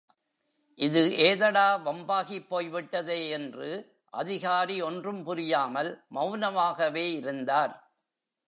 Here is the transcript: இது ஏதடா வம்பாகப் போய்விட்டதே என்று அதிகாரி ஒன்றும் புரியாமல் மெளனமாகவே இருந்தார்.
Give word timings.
இது 0.79 1.01
ஏதடா 1.17 1.65
வம்பாகப் 1.85 2.47
போய்விட்டதே 2.49 3.29
என்று 3.29 3.69
அதிகாரி 4.13 4.81
ஒன்றும் 4.81 5.23
புரியாமல் 5.23 5.91
மெளனமாகவே 6.15 7.05
இருந்தார். 7.13 7.75